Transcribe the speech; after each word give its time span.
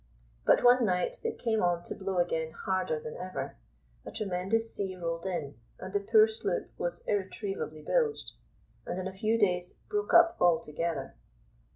But 0.45 0.63
one 0.63 0.83
night 0.83 1.17
it 1.23 1.37
came 1.37 1.61
on 1.61 1.83
to 1.83 1.93
blow 1.93 2.17
again 2.17 2.53
harder 2.53 2.99
than 2.99 3.15
ever; 3.17 3.57
a 4.03 4.09
tremendous 4.11 4.73
sea 4.75 4.95
rolled 4.95 5.27
in, 5.27 5.59
and 5.79 5.93
the 5.93 5.99
poor 5.99 6.27
sloop 6.27 6.71
was 6.75 7.03
irretrievably 7.05 7.83
bilged, 7.83 8.31
and 8.87 8.97
in 8.97 9.07
a 9.07 9.13
few 9.13 9.37
days 9.37 9.73
broke 9.89 10.11
up 10.11 10.37
altogether. 10.39 11.13